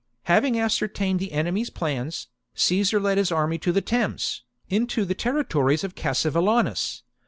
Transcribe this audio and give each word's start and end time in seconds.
Having 0.23 0.59
ascertained 0.59 1.19
the 1.19 1.31
enemy's 1.31 1.69
plans, 1.69 2.27
caesar 2.55 2.97
Caesar 2.97 2.99
led 2.99 3.17
his 3.19 3.31
army 3.31 3.59
to 3.59 3.71
the 3.71 3.81
Thames, 3.81 4.41
into 4.67 5.05
the 5.05 5.13
terri 5.13 5.43
cSvel"'^ 5.43 5.49
tories 5.49 5.83
of 5.83 5.93
Cassivellaunus. 5.93 7.03